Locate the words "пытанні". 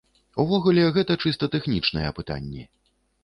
2.21-2.65